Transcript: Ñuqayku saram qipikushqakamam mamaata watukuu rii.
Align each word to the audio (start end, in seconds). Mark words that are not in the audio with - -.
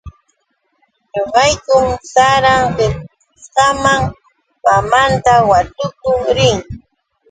Ñuqayku 1.13 1.77
saram 2.13 2.61
qipikushqakamam 2.77 4.01
mamaata 4.63 5.33
watukuu 5.49 6.19
rii. 6.37 6.57